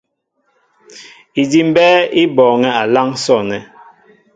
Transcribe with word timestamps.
Idí' 1.41 1.67
mbɛ́ɛ́ 1.69 2.07
í 2.21 2.23
bɔɔŋɛ́ 2.35 2.71
a 2.81 2.83
láŋ 2.93 3.09
sɔ̂nɛ́. 3.23 3.61